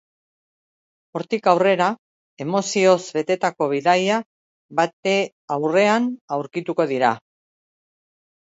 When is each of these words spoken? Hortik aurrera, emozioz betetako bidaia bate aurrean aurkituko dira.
Hortik 1.17 1.49
aurrera, 1.51 1.89
emozioz 2.45 2.97
betetako 3.19 3.67
bidaia 3.75 4.17
bate 4.81 5.15
aurrean 5.57 6.09
aurkituko 6.39 6.89
dira. 6.95 7.17